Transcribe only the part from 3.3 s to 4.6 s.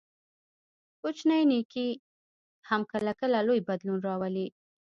لوی بدلون راولي.